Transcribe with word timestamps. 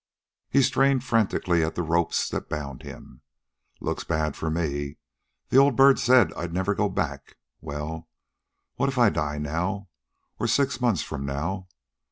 He 0.49 0.63
strained 0.63 1.03
frantically 1.03 1.63
at 1.63 1.75
the 1.75 1.83
ropes 1.83 2.27
that 2.29 2.49
bound 2.49 2.81
him. 2.81 3.21
"Looks 3.79 4.03
bad 4.03 4.35
for 4.35 4.49
me: 4.49 4.97
the 5.49 5.57
old 5.57 5.75
bird 5.75 5.99
said 5.99 6.33
I'd 6.33 6.51
never 6.51 6.73
go 6.73 6.89
back. 6.89 7.37
Well, 7.61 8.09
what 8.77 8.89
if 8.89 8.97
I 8.97 9.11
die 9.11 9.37
now... 9.37 9.89
or 10.39 10.47
six 10.47 10.81
months 10.81 11.03
from 11.03 11.23
now? 11.23 11.67